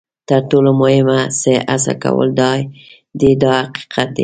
تر 0.29 0.41
ټولو 0.49 0.71
مهم 0.81 1.09
څه 1.41 1.53
هڅه 1.71 1.93
کول 2.03 2.27
دي 3.19 3.31
دا 3.43 3.55
حقیقت 3.67 4.07
دی. 4.15 4.19